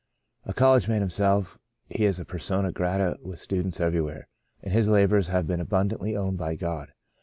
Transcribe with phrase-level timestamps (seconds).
[0.45, 4.27] A col lege man himself, he is persona grata with students everywhere;
[4.63, 6.89] and his labours have been abundandy owned by God.